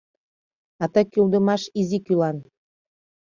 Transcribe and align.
А 0.83 0.85
тый 0.93 1.05
кӱлдымаш 1.11 1.63
изи 1.79 1.99
кӱлан 2.05 2.37